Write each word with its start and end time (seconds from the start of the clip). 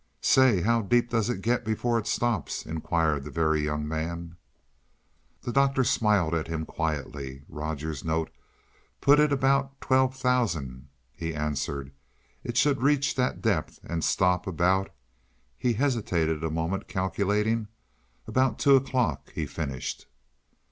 "Say, 0.21 0.61
how 0.61 0.81
deep 0.81 1.11
does 1.11 1.29
it 1.29 1.43
get 1.43 1.63
before 1.63 1.99
it 1.99 2.07
stops?" 2.07 2.65
inquired 2.65 3.23
the 3.23 3.29
Very 3.29 3.61
Young 3.63 3.87
Man. 3.87 4.35
The 5.43 5.51
Doctor 5.51 5.83
smiled 5.83 6.33
at 6.33 6.47
him 6.47 6.65
quietly. 6.65 7.43
"Rogers's 7.47 8.03
note 8.03 8.31
put 8.99 9.19
it 9.19 9.31
about 9.31 9.79
twelve 9.79 10.15
thousand," 10.15 10.87
he 11.13 11.35
answered. 11.35 11.91
"It 12.43 12.57
should 12.57 12.81
reach 12.81 13.13
that 13.13 13.43
depth 13.43 13.77
and 13.83 14.03
stop 14.03 14.47
about" 14.47 14.89
he 15.55 15.73
hesitated 15.73 16.43
a 16.43 16.49
moment, 16.49 16.87
calculating 16.87 17.67
"about 18.25 18.57
two 18.57 18.75
o'clock," 18.75 19.31
he 19.35 19.45
finished. 19.45 20.07